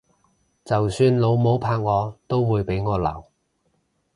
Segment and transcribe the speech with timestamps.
[0.65, 3.25] 就算老母拍我都會俾我鬧！